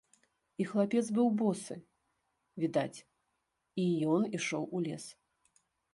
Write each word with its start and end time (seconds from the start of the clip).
І 0.63 0.65
хлапец 0.69 1.01
быў 1.17 1.27
босы, 1.41 1.77
відаць, 2.63 2.99
і 3.85 3.87
ён 4.15 4.21
ішоў 4.39 4.63
у 4.79 4.83
лес. 4.89 5.05